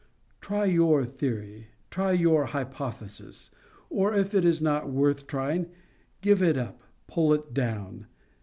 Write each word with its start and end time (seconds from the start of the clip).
Try 0.41 0.65
your 0.65 1.05
theory; 1.05 1.67
try 1.91 2.13
your 2.13 2.45
hypothesis; 2.45 3.51
or 3.91 4.15
if 4.15 4.33
it 4.33 4.43
is 4.43 4.59
not 4.59 4.89
worth 4.89 5.27
trying, 5.27 5.69
give 6.21 6.41
it 6.41 6.57
up, 6.57 6.81
pull 7.05 7.35
it 7.35 7.53
down. 7.53 8.07